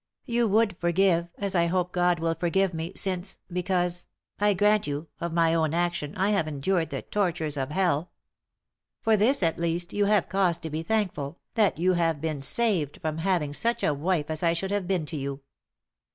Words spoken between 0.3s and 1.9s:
would forgive, as I